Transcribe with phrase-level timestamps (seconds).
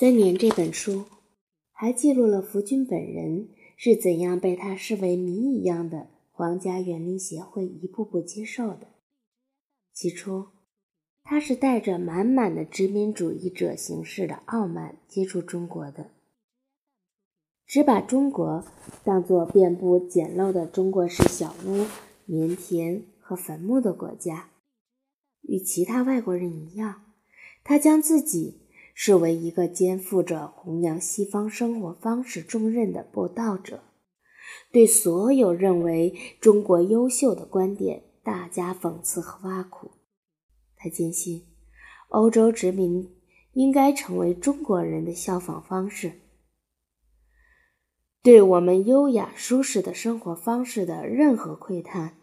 [0.00, 1.06] 三年这本书
[1.72, 8.86] 还记录了福军本人是怎样被他视为谜一样的皇家园林协会一步步接受的。
[9.92, 10.50] 起初，
[11.24, 16.12] 他是带着满满的殖民主义者形式的傲慢接触中国的，
[17.66, 18.64] 只把中国
[19.02, 21.86] 当作遍布简陋的中国式小屋、
[22.24, 24.50] 棉田和坟墓的国家。
[25.40, 27.02] 与其他外国人一样，
[27.64, 28.60] 他将自己
[29.00, 33.84] 视为一个肩负着弘扬西方生活方式重任的布道者，
[34.72, 39.92] 对所有认为中国优秀的观点大加讽刺和挖苦。
[40.76, 41.46] 他坚信，
[42.08, 43.08] 欧洲殖民
[43.52, 46.14] 应该成为中国人的效仿方式。
[48.20, 52.14] 对我们优雅舒适的生活方式的任何窥探，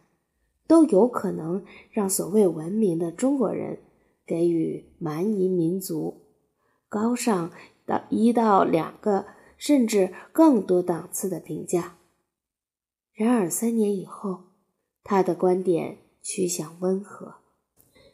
[0.67, 3.79] 都有可能让所谓文明的中国人
[4.27, 6.24] 给予蛮夷民族
[6.95, 7.51] 高尚
[7.85, 9.25] 到一到两个
[9.57, 11.97] 甚至更多档次的评价。
[13.13, 14.43] 然而，三年以后，
[15.03, 17.35] 他的观点趋向温和。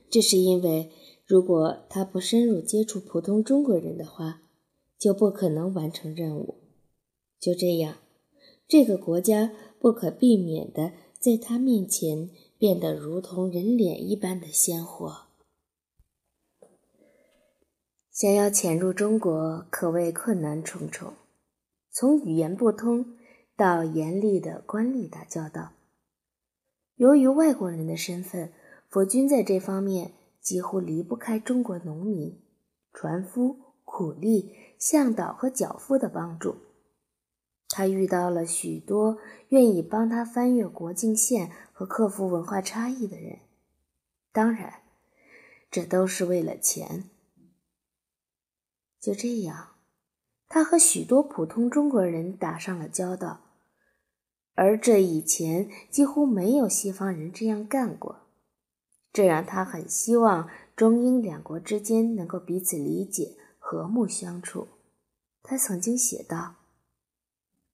[0.09, 0.89] 这是因为，
[1.27, 4.41] 如果他不深入接触普通中国人的话，
[4.97, 6.55] 就不可能完成任务。
[7.39, 7.97] 就这样，
[8.67, 15.27] 这个国家不可避免的在他面前变得如同人脸一般的鲜活。
[18.21, 21.13] 想要潜入中国，可谓困难重重，
[21.89, 23.17] 从语言不通
[23.55, 25.71] 到严厉的官吏打交道。
[26.97, 28.53] 由于外国人的身份。
[28.91, 32.39] 佛君在这方面几乎离不开中国农民、
[32.93, 36.57] 船夫、苦力、向导和脚夫的帮助。
[37.69, 43.39] 他遇到了许多愿意帮他翻越国境线和克服文化差异的人，
[44.31, 44.81] 当然，
[45.71, 47.05] 这都是为了钱。
[49.01, 49.69] 就这样，
[50.47, 53.41] 他和许多普通中国人打上了交道，
[54.53, 58.19] 而这以前几乎没有西方人这样干过。
[59.11, 64.67] 这让他很希望中英两国之间能够彼此理解、和睦相处。
[65.41, 66.57] 他曾经写道：“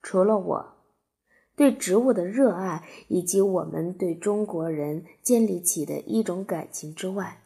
[0.01, 0.73] 除了我
[1.55, 7.43] 对植物的热爱以及我们对中国人建立起的一种感情之外，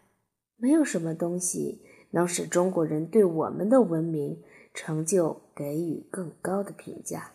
[0.56, 1.82] 没有什么东西
[2.12, 4.42] 能使中国人对我们的文明
[4.74, 7.34] 成就给予更高的评价。”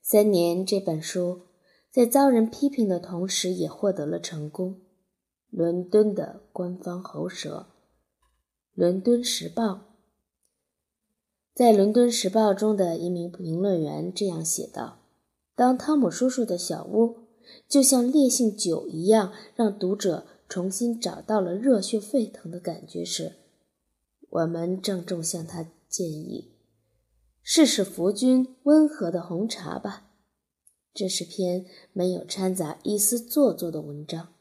[0.00, 1.42] 三年这本书。
[1.90, 4.82] 在遭人批评的同时，也获得了成功。
[5.50, 7.66] 伦敦的官方喉舌
[8.74, 9.64] 《伦敦时报》
[11.54, 14.98] 在《伦敦时报》中的一名评论员这样写道
[15.56, 17.16] ：“当汤姆叔叔的小屋
[17.66, 23.36] 就像烈性酒一样，让读者重新找到了热血沸腾的感觉时，
[24.30, 26.54] 我们郑重向他建议，
[27.42, 30.06] 试试福君温和的红茶吧。”
[30.94, 34.34] 这是篇没有掺杂一丝做作的文章，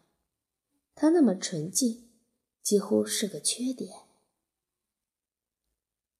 [0.96, 2.10] 它那么纯净，
[2.64, 3.92] 几乎是个缺点。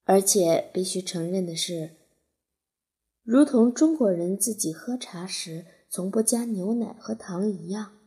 [0.04, 1.96] 而且必须承认的是，
[3.24, 7.97] 如同中国人自己喝茶时从不加牛奶和糖一样，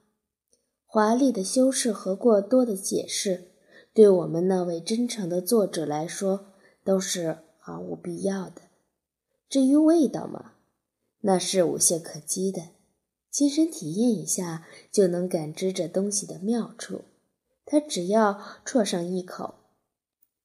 [0.93, 3.45] 华丽的修饰和过多的解释，
[3.93, 6.47] 对我们那位真诚的作者来说
[6.83, 8.63] 都是毫无必要的。
[9.47, 10.55] 至于味道嘛，
[11.21, 12.71] 那是无懈可击的，
[13.31, 17.03] 亲身体验一下就能感知这东西的妙处。
[17.63, 19.53] 他只要啜上一口，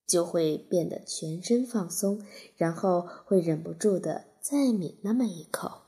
[0.06, 2.22] 就会变得全身放松，
[2.54, 5.85] 然后会忍不住的再抿那么一口。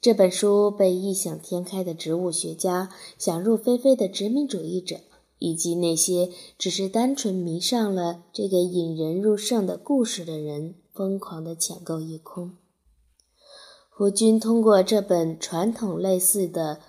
[0.00, 5.00] 这本书被异想天开的植物学家、想入非非的殖民主义者，
[5.38, 10.76] 以及那些只是单纯迷上了这个引人入胜的故事的人。
[10.96, 12.56] 疯狂地抢购一空。
[13.90, 16.80] 胡军通过这本传统类似的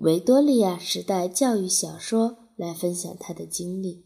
[0.00, 4.04] 维多利亚时代教育小说来分享他的经历，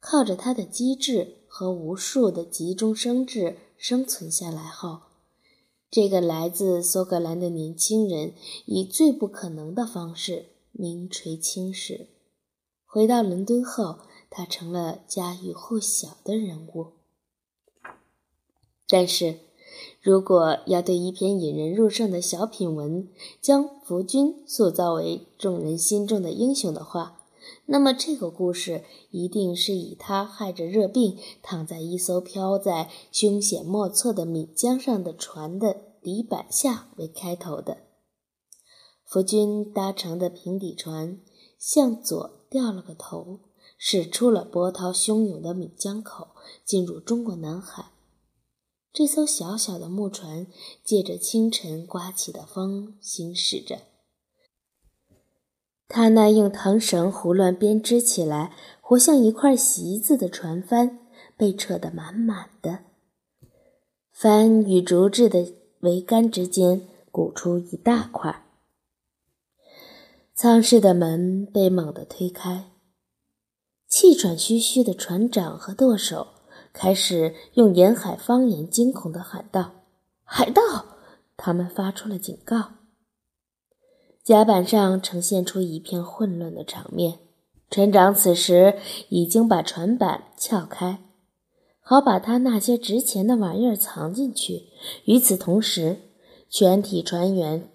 [0.00, 5.00] 靠着他的机智和无数的急中生智生存下来后，
[5.90, 8.34] 这个来自苏格兰的年轻人
[8.66, 12.08] 以最不可能的方式名垂青史。
[12.84, 16.92] 回到伦敦后，他成了家喻户晓的人物。
[18.86, 19.40] 但是，
[20.00, 23.08] 如果要对一篇引人入胜的小品文
[23.40, 27.17] 将福君塑造为众人心中的英雄的话，
[27.70, 37.76] 那么这个故事一定是以他害着热病躺在一艘漂在凶险莫测的闽江上的船的底板下为开头的。
[39.04, 41.20] 福君搭乘的平底船
[41.58, 43.40] 向左掉了个头，
[43.76, 46.28] 驶出了波涛汹涌的闽江口，
[46.64, 47.92] 进入中国南海。
[48.94, 50.46] 这艘小小的木船
[50.82, 53.80] 借着清晨刮起的风行驶着。
[55.88, 58.52] 他那用藤绳胡乱编织起来、
[58.82, 60.98] 活像一块席子的船帆
[61.36, 62.80] 被扯得满满的，
[64.12, 65.46] 帆与竹制的
[65.80, 68.44] 桅杆之间鼓出一大块。
[70.34, 72.70] 舱室的门被猛地推开，
[73.88, 76.28] 气喘吁吁的船长和舵手
[76.72, 79.72] 开始用沿海方言惊恐地喊道
[80.22, 80.62] ：“海盗！”
[81.36, 82.77] 他们发出了警告。
[84.28, 87.14] 甲板上呈现出一片混乱的场面。
[87.70, 88.74] 船长此时
[89.08, 90.98] 已经把船板撬开，
[91.80, 94.64] 好把他那些值钱的玩意儿藏进去。
[95.06, 95.96] 与此同时，
[96.50, 97.70] 全体船员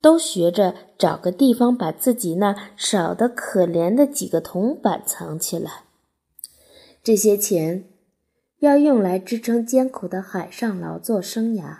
[0.00, 5.86] 都学着找个地方把自己那少得可怜的几个铜板藏起来。
[7.02, 7.86] 这些钱
[8.60, 11.78] 要用来支撑艰苦的海上劳作生涯。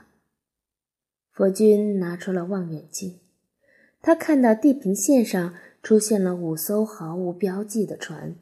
[1.30, 3.20] 佛君拿出了望远镜。
[4.02, 8.36] 他看到地平线上出现了五艘毫无标记的船，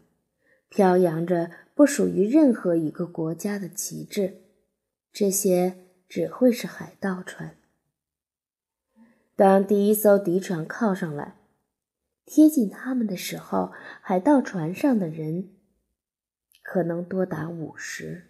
[0.68, 4.42] 飘扬着不属于任何一个国家的旗帜。
[5.12, 5.74] 这些
[6.08, 7.56] 只会是海盗船。
[9.34, 11.36] 当第一艘敌船靠上来，
[12.24, 15.50] 贴近他们的时候，海盗船上的人
[16.62, 18.24] 可能多达五十。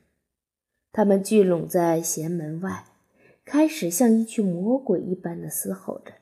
[0.92, 2.86] 他们聚拢在舷门外，
[3.44, 6.12] 开始像一群魔鬼一般的嘶吼着。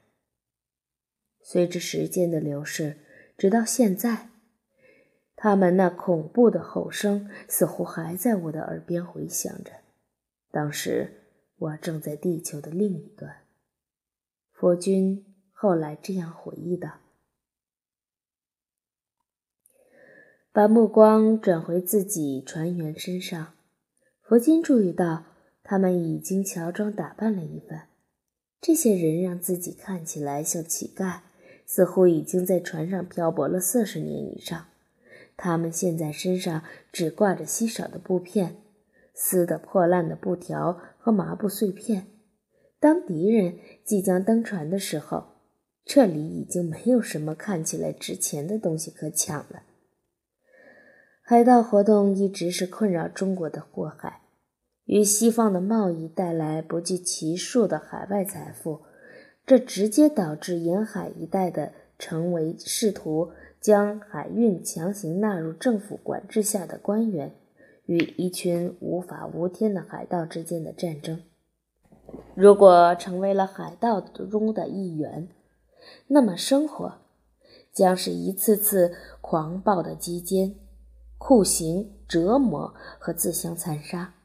[1.48, 2.96] 随着时间的流逝，
[3.38, 4.30] 直到现在，
[5.36, 9.70] 他们那恐怖的吼声似乎还在我的耳边回响着。
[10.50, 11.22] 当时
[11.56, 13.44] 我正在地球的另一端。
[14.50, 16.98] 佛君后来这样回忆道
[20.50, 23.54] ：“把目光转回自己船员身上，
[24.20, 25.26] 佛君注意到
[25.62, 27.86] 他们已经乔装打扮了一番。
[28.60, 31.20] 这些人让自己看起来像乞丐。”
[31.66, 34.66] 似乎已经在船上漂泊了四十年以上。
[35.36, 38.56] 他们现在身上只挂着稀少的布片、
[39.12, 42.06] 撕得破烂的布条和麻布碎片。
[42.78, 45.34] 当敌人即将登船的时候，
[45.84, 49.64] 这里已经没有什么看起来值钱的东西可抢了。
[51.20, 54.20] 海盗活动一直是困扰中国的祸害，
[54.84, 58.82] 与西方的贸易带来不计其数的海外财富。
[59.46, 67.32] 这直接导致沿海一带的成为试图将海运强行纳入政府管制下的官员
[67.84, 71.22] 与一群无法无天的海盗之间的战争。
[72.34, 75.28] 如果成为了海盗中的一员，
[76.08, 76.98] 那么生活
[77.72, 80.56] 将是一次次狂暴的击奸、
[81.18, 84.15] 酷刑、折磨和自相残杀。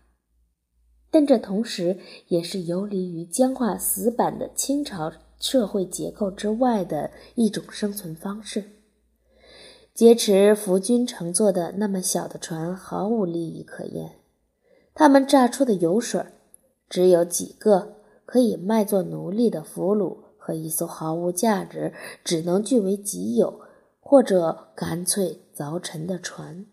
[1.11, 1.97] 但这同时
[2.29, 8.63] 也是游离于僵化死板的清朝社会结构之外的一种生存方式。
[9.93, 14.13] 劫持福军乘坐的那么小的船毫无利益可言，
[14.93, 16.23] 他们榨出的油水
[16.89, 21.93] 只有几个可以卖作奴隶的俘虏和一艘毫无价值、
[22.23, 23.59] 只能据为己有
[23.99, 26.65] 或者干脆凿沉的船。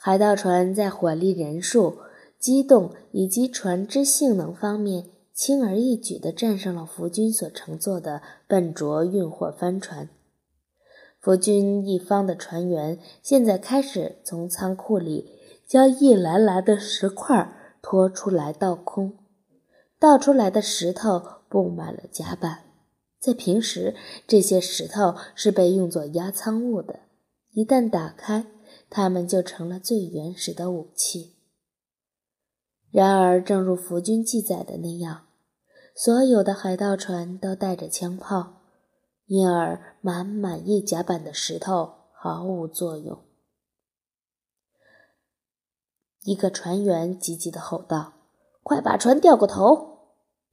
[0.00, 1.98] 海盗船在火力、人数、
[2.38, 10.08] 机动以及船只性能方面，轻而易举地战胜了福军所乘坐的笨拙运货帆船。
[11.20, 15.32] 福军一方的船员现在开始从仓库里
[15.66, 17.52] 将一篮篮的石块
[17.82, 19.18] 拖出来倒空，
[19.98, 22.60] 倒出来的石头布满了甲板。
[23.18, 23.96] 在平时，
[24.28, 27.00] 这些石头是被用作压舱物的，
[27.50, 28.46] 一旦打开。
[28.90, 31.36] 他们就成了最原始的武器。
[32.90, 35.26] 然而，正如福军记载的那样，
[35.94, 38.62] 所有的海盗船都带着枪炮，
[39.26, 43.22] 因而满满一甲板的石头毫无作用。
[46.24, 48.14] 一个船员急急地吼道
[48.64, 49.98] ：“快把船掉过头！”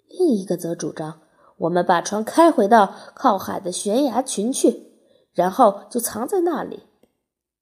[0.08, 1.22] 另一个则主张
[1.58, 4.92] ：“我们把船开回到靠海的悬崖群去，
[5.34, 6.84] 然后就藏在那里，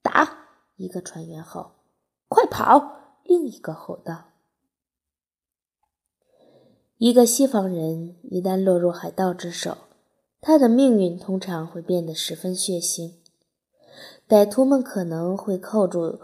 [0.01, 0.39] 打。”
[0.75, 1.71] 一个船员吼
[2.27, 4.25] ：“快跑！”另一个吼道
[6.97, 9.77] ：“一个西方人一旦落入海盗之手，
[10.41, 13.13] 他的命运通常会变得十分血腥。
[14.27, 16.19] 歹徒们可能会扣住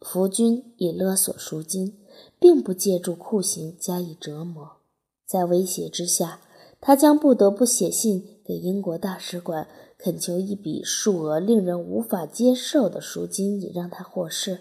[0.00, 1.98] 福军以勒索赎金，
[2.38, 4.76] 并不借助酷刑加以折磨。
[5.24, 6.40] 在威胁之下，
[6.80, 9.66] 他将不得不写信给英国大使馆，
[9.98, 14.60] 恳求一笔数额令人无法接受的赎金，以让他获释。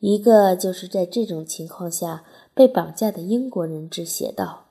[0.00, 2.24] 一个就是在这种情况下
[2.54, 4.66] 被绑架的英国人质写道：“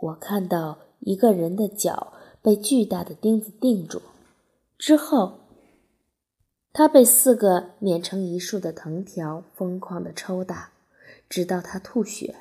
[0.00, 4.00] 我看到一个人的脚被巨大的钉子钉住，
[4.78, 5.40] 之后
[6.72, 10.72] 他被四个碾成一束的藤条疯狂地抽打，
[11.28, 12.34] 直到他吐血。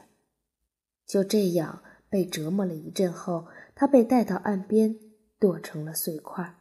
[1.05, 4.98] 就这样被折磨了一阵后，他被带到岸边。”
[5.43, 6.55] 剁成了碎块。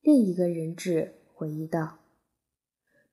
[0.00, 1.98] 另一个人质回忆道：“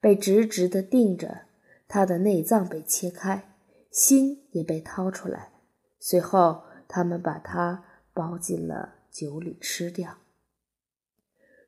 [0.02, 1.42] 被直直的钉着，
[1.88, 3.54] 他的内脏被切开，
[3.92, 5.52] 心也被掏出来。
[6.00, 7.86] 随后，他们把他
[8.16, 10.18] 包进了酒里吃掉。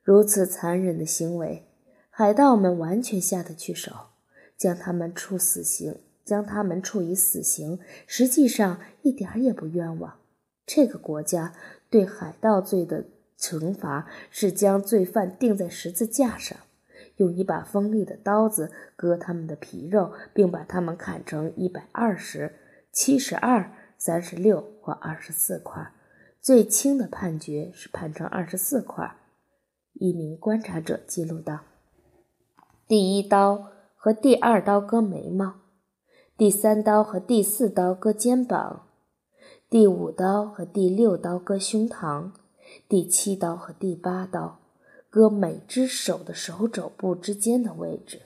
[0.02, 1.68] 如此残忍的行为，
[2.10, 4.08] 海盗们完全下得去手，
[4.58, 10.20] 将他们处死刑，将他们处以死刑，实际上一点也不冤枉。
[10.66, 11.54] 这个国家。”
[11.90, 13.06] 对海盗罪的
[13.38, 16.58] 惩罚是将罪犯钉在十字架上，
[17.16, 22.56] 用一把锋利的刀子割他们的皮肉，并把他们砍成一百二十、
[22.92, 25.92] 七十二、三十六或二十四块。
[26.42, 29.16] 最轻的判决是判成二十四块。
[29.94, 31.62] 一名观察者记录道
[32.88, 35.56] ：“第一刀和第二刀割眉毛，
[36.38, 38.86] 第三刀和第四刀割肩膀。”
[39.70, 42.32] 第五刀和第六刀割胸膛，
[42.88, 44.62] 第七刀和第八刀
[45.12, 48.24] 割每只手的手肘部之间的位置，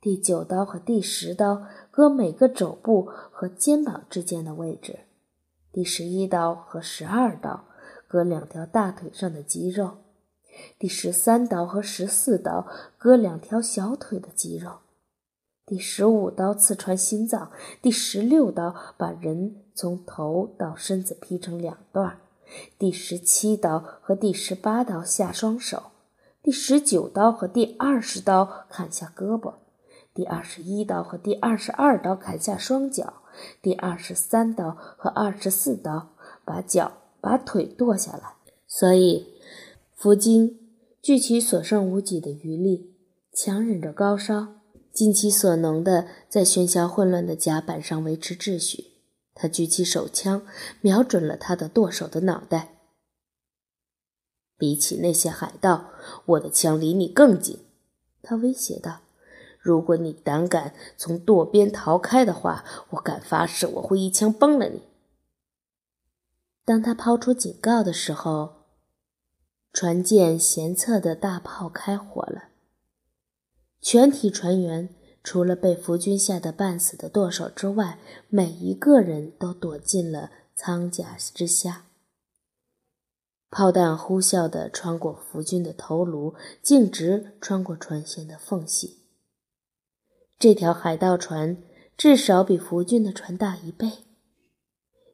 [0.00, 5.00] 第九刀和第十刀割每个肘部和肩膀之间的位置，
[5.70, 7.66] 第十一刀和十二刀
[8.08, 9.98] 割两条大腿上的肌肉，
[10.78, 12.66] 第十三刀和十四刀
[12.96, 14.78] 割两条小腿的肌肉。
[15.66, 17.50] 第十五刀刺穿心脏，
[17.82, 22.18] 第十六刀把人从头到身子劈成两段，
[22.78, 25.90] 第十七刀和第十八刀下双手，
[26.42, 29.54] 第十九刀和第二十刀砍下胳膊，
[30.14, 33.14] 第二十一刀和第二十二刀砍下双脚，
[33.60, 36.10] 第二十三刀和二十四刀
[36.44, 38.34] 把脚把腿剁下来。
[38.68, 39.26] 所以，
[39.96, 40.70] 福金
[41.02, 42.94] 据其所剩无几的余力，
[43.32, 44.54] 强忍着高烧。
[44.92, 48.93] 尽其所能的在喧嚣混乱的甲板上维持秩序。
[49.34, 50.46] 他举起手枪，
[50.80, 52.70] 瞄准了他的剁手的脑袋。
[54.56, 55.90] 比起那些海盗，
[56.26, 57.58] 我的枪离你更近。
[58.22, 59.00] 他威胁道
[59.60, 64.82] ：“如果你胆敢从舵边逃开的话，我敢发誓我会一枪崩了你。”
[66.64, 68.62] 当他抛出警告的时候，
[69.72, 72.44] 船舰舷侧的大炮开火了。
[73.82, 74.88] 全体船员
[75.24, 81.86] 除了被福军吓得半死的舵手之外，每一个人都躲进了舱甲之下。
[83.50, 88.98] 炮弹呼啸地穿过福军的头颅，径直穿过船舷的缝隙。
[90.38, 91.56] 这条海盗船
[91.96, 93.90] 至少比福军的船大一倍，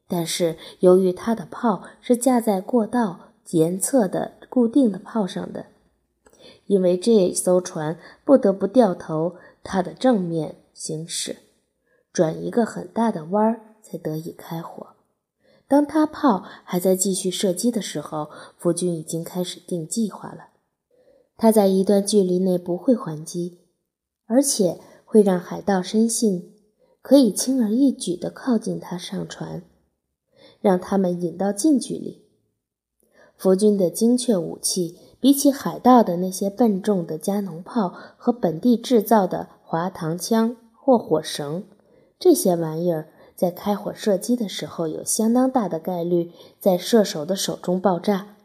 [0.09, 5.67] 但是由于它的炮是架在过道沿侧的固定的炮上的。
[6.67, 11.37] 因为这艘船不得不掉头，它的正面行驶，
[12.12, 14.88] 转一个很大的弯儿，才得以开火。
[15.69, 20.49] 当他炮还在继续射击的时候，福军已经开始定计划了。
[21.37, 23.61] 他在一段距离内不会还击，
[24.26, 26.55] 而且会让海盗深信
[27.02, 29.62] 可以轻而易举地靠近他上船，
[30.61, 32.25] 让他们引到近距离。
[33.37, 34.99] 福军的精确武器。
[35.21, 41.65] 比起海盗的那些笨重的加农炮和本地制造的滑膛枪或火绳，
[42.19, 48.37] 这些玩意儿在开火射击的时候有相当大的概率在射手的手中爆炸，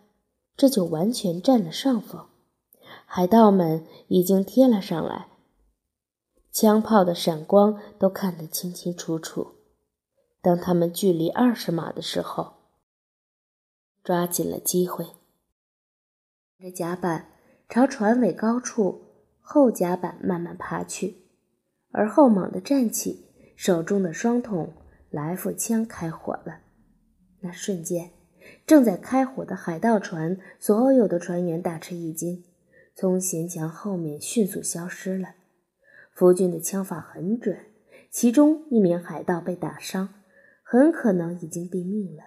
[0.57, 2.25] 这就完全占了上风。
[3.05, 5.27] 海盗们已经贴了上来，
[6.51, 9.53] 枪炮的闪光都看得清清楚楚。
[10.41, 12.53] 当他们距离二十码的时候，
[14.03, 15.07] 抓紧了机会。
[16.59, 17.27] 着甲板
[17.67, 19.01] 朝船尾高处
[19.41, 21.17] 后甲板慢慢爬去，
[21.91, 24.73] 而后猛地站起，手中的双筒
[25.09, 26.61] 来福枪开火了。
[27.41, 28.11] 那瞬间，
[28.65, 32.43] 正在开火的海盗船所有的船员大吃一惊，
[32.95, 35.35] 从舷墙后面迅速消失了。
[36.13, 37.59] 福军的枪法很准，
[38.09, 40.09] 其中一名海盗被打伤，
[40.63, 42.23] 很可能已经毙命了。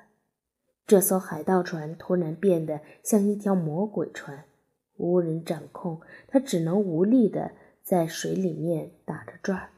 [0.88, 4.45] 这艘海盗船突然变得像一条魔鬼船，
[4.97, 7.52] 无人掌控，它只能无力地
[7.83, 9.68] 在水里面打着转儿。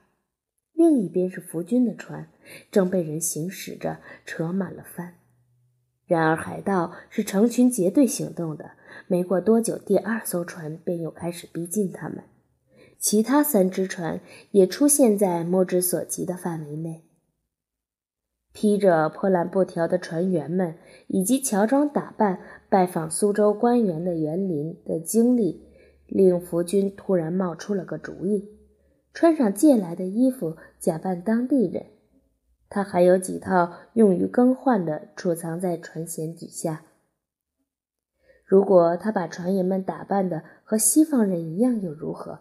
[0.72, 2.28] 另一边是福军的船，
[2.70, 5.14] 正被人行驶着，扯满了帆。
[6.06, 8.74] 然而海盗是成群结队行动的，
[9.08, 12.22] 没过多久，第二艘船便又开始逼近他们。
[13.00, 14.20] 其他三只船
[14.52, 17.02] 也出现在目之所及的范围内。
[18.52, 20.74] 披着破烂布条的船员们，
[21.06, 25.64] 以及乔装打扮拜访苏州官员的园林的经历，
[26.06, 28.48] 令福军突然冒出了个主意：
[29.14, 31.86] 穿上借来的衣服，假扮当地人。
[32.68, 36.84] 他还有几套用于更换的，储藏在船舷底下。
[38.44, 42.40] 如果他把船员们打扮的和西方人一样，又如何？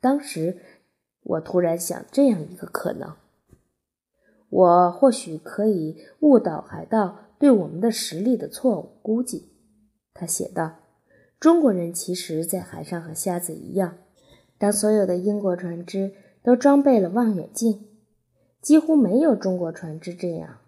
[0.00, 0.58] 当时，
[1.22, 3.14] 我突然想这样一个可能：
[4.54, 9.50] 我或许可以误导海盗对我们的实力的错误估计。
[10.14, 10.76] 他写道
[11.40, 13.96] ：“中国人其实，在海上和瞎子一样。
[14.56, 16.12] 当所有的英国船只
[16.44, 17.84] 都装备了望远镜，
[18.62, 20.58] 几乎没有中国船只这样。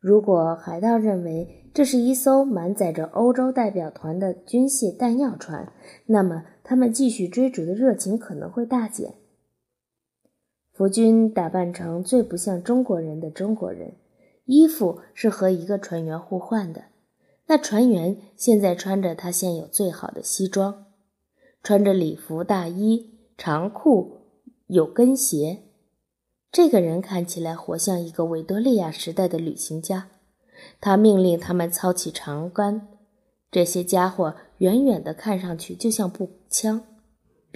[0.00, 5.72] 如果海盗认为这是一艘满载着欧洲代表团的军械弹药船，
[6.06, 9.14] 那么……”他们继续追逐的热情可能会大减。
[10.76, 13.94] 福军打扮成最不像中国人的中国人，
[14.44, 16.84] 衣服是和一个船员互换的。
[17.46, 20.84] 那船员现在穿着他现有最好的西装，
[21.62, 24.18] 穿着礼服大衣、长裤、
[24.66, 25.62] 有跟鞋。
[26.52, 30.08] 这个人看起来活像一个维多利亚时代的旅行家。
[30.78, 32.88] 他命令他们操起长杆。
[33.50, 36.82] 这些家伙远远的看上去就像步枪，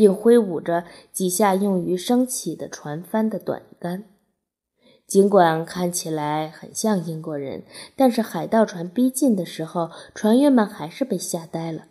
[0.01, 4.05] 并挥舞着几下用于升起的船帆的短杆。
[5.07, 7.65] 尽管看起来很像英国人，
[7.97, 11.89] 但是海盗船逼近的时候，船员们还是被吓呆了。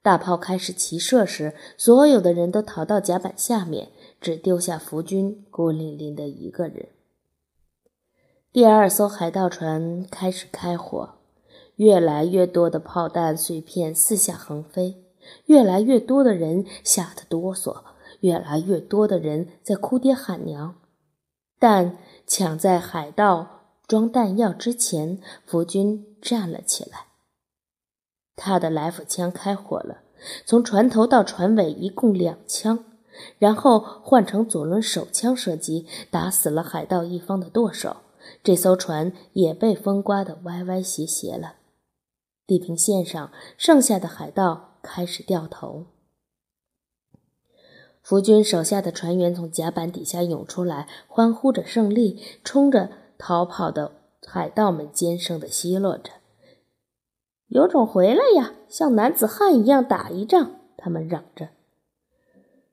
[0.00, 3.88] 大炮开始齐射时，所有的人都逃到甲板下面，
[4.22, 6.88] 只丢下福军孤零零的一个人。
[8.50, 11.10] 第二艘海盗船开始开火。
[11.76, 15.02] 越来越多的炮弹碎片四下横飞，
[15.46, 17.82] 越来越多的人吓得哆嗦，
[18.20, 20.76] 越来越多的人在哭爹喊娘。
[21.58, 27.06] 但抢在海盗装弹药之前，福军站了起来。
[28.36, 29.98] 他的来福枪开火了，
[30.46, 32.84] 从船头到船尾一共两枪，
[33.38, 37.96] 然后换成左轮手枪射击，打死了海盗一方的舵手。
[38.42, 41.56] 这艘船也被风刮得歪歪斜斜了。
[42.46, 45.86] 地平线上，剩下的海盗开始掉头。
[48.02, 53.92] 福军手下的船员从甲板底下涌出来，欢呼着胜利，冲着逃跑的
[54.26, 56.12] 海盗们尖声地奚落着
[57.48, 61.50] ：“有种回来呀，像男子汉一样打一仗！”他们嚷着。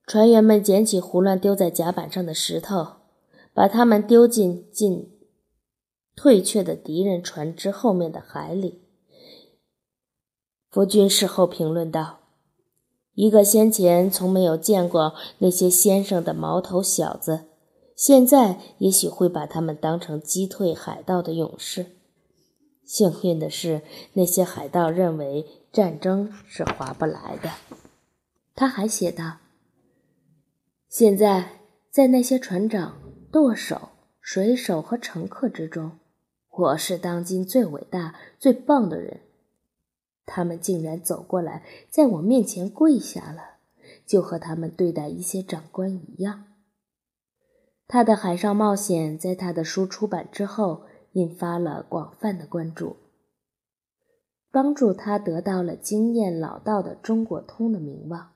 [0.05, 2.95] 船员们捡起胡乱丢在甲板上的石头，
[3.53, 5.11] 把它们丢进进
[6.15, 8.86] 退却的敌人船只后面的海里。
[10.69, 12.19] 夫君事后评论道
[13.15, 17.45] ：“一个先前从没有见过那些先生的毛头小子，
[17.95, 21.87] 现在也许会把他们当成击退海盗的勇士。
[22.83, 23.81] 幸运的是，
[24.13, 27.49] 那些海盗认为战争是划不来的。”
[28.53, 29.37] 他还写道
[30.89, 32.97] ：“现在，在那些船长、
[33.31, 35.99] 舵手、水手和乘客之中，
[36.49, 39.21] 我是当今最伟大、最棒的人。”
[40.27, 43.57] 他们竟然走过来，在我面前跪下了，
[44.05, 46.43] 就和他们对待一些长官一样。
[47.87, 52.97] 他的海上冒险在他的书出版之后引发了广泛的关注，
[54.51, 58.33] 帮助他得到了经验老道的中国通的名望。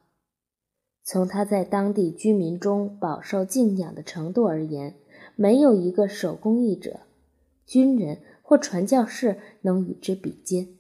[1.04, 4.96] 从他在当地居民中饱受敬仰的程度而言，
[5.36, 7.02] 没有一个手工艺者、
[7.66, 10.78] 军人或传教士能与之比肩。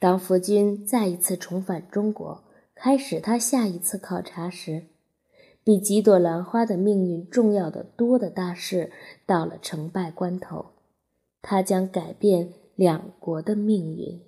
[0.00, 4.84] 当福军再一次重返中国，开始他下一次考察时，
[5.64, 8.92] 比几朵兰花的命运重要的多的大事
[9.26, 10.66] 到了成败关头，
[11.42, 14.27] 他将改变两国的命运。